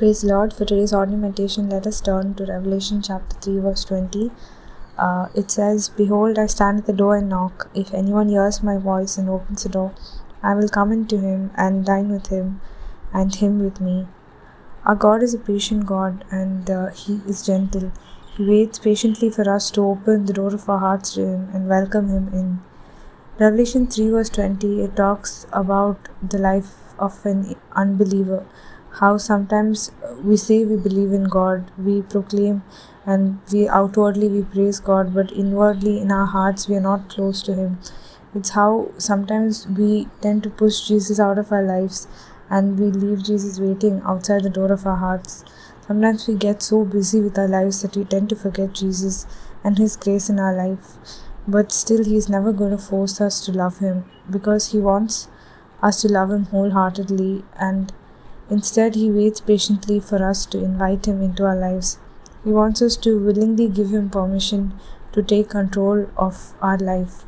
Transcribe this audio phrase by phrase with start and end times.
[0.00, 0.54] Praise Lord.
[0.54, 4.30] For today's audio meditation, let us turn to Revelation chapter 3, verse 20.
[4.96, 7.68] Uh, it says, Behold, I stand at the door and knock.
[7.74, 9.92] If anyone hears my voice and opens the door,
[10.42, 12.62] I will come into him and dine with him,
[13.12, 14.06] and him with me.
[14.86, 17.92] Our God is a patient God, and uh, He is gentle.
[18.38, 21.68] He waits patiently for us to open the door of our hearts to Him and
[21.68, 22.60] welcome Him in.
[23.38, 28.46] Revelation 3, verse 20, it talks about the life of an unbeliever
[28.98, 32.62] how sometimes we say we believe in God, we proclaim
[33.06, 37.42] and we outwardly we praise God, but inwardly in our hearts we are not close
[37.42, 37.78] to Him.
[38.34, 42.06] It's how sometimes we tend to push Jesus out of our lives
[42.48, 45.44] and we leave Jesus waiting outside the door of our hearts.
[45.86, 49.26] Sometimes we get so busy with our lives that we tend to forget Jesus
[49.64, 50.96] and His grace in our life.
[51.48, 55.28] But still, He is never going to force us to love Him because He wants
[55.82, 57.92] us to love Him wholeheartedly and
[58.50, 61.98] Instead, He waits patiently for us to invite Him into our lives.
[62.44, 64.72] He wants us to willingly give Him permission
[65.12, 67.24] to take control of our life.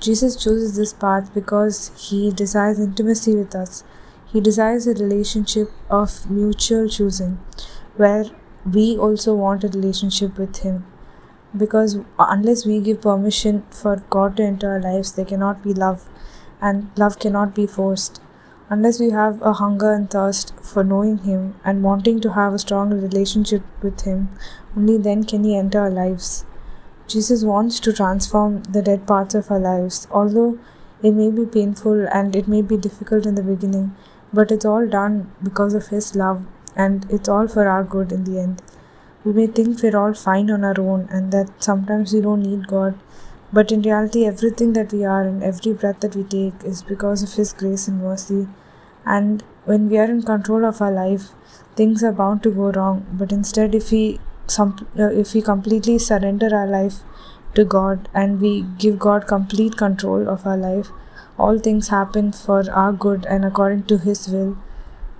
[0.00, 3.84] Jesus chooses this path because He desires intimacy with us.
[4.32, 7.38] He desires a relationship of mutual choosing,
[7.96, 8.24] where
[8.64, 10.86] we also want a relationship with Him.
[11.56, 16.08] Because unless we give permission for God to enter our lives, there cannot be love,
[16.60, 18.20] and love cannot be forced.
[18.72, 22.58] Unless we have a hunger and thirst for knowing Him and wanting to have a
[22.58, 24.30] strong relationship with Him,
[24.74, 26.46] only then can He enter our lives.
[27.06, 30.58] Jesus wants to transform the dead parts of our lives, although
[31.02, 33.94] it may be painful and it may be difficult in the beginning,
[34.32, 36.42] but it's all done because of His love
[36.74, 38.62] and it's all for our good in the end.
[39.22, 42.68] We may think we're all fine on our own and that sometimes we don't need
[42.68, 42.98] God,
[43.52, 47.22] but in reality, everything that we are and every breath that we take is because
[47.22, 48.48] of His grace and mercy
[49.04, 51.30] and when we are in control of our life
[51.76, 53.06] things are bound to go wrong.
[53.12, 57.00] But instead if we some uh, if we completely surrender our life
[57.54, 60.90] to god and we give god complete control of our life
[61.38, 64.56] all things happen for our good and according to his will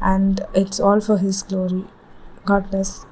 [0.00, 1.84] and it's all for his glory.
[2.44, 3.06] God bless